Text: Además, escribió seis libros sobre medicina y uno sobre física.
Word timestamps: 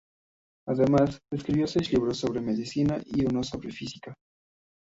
Además, 0.67 1.19
escribió 1.31 1.67
seis 1.67 1.93
libros 1.93 2.17
sobre 2.17 2.41
medicina 2.41 2.97
y 3.05 3.23
uno 3.23 3.43
sobre 3.43 3.69
física. 3.71 4.15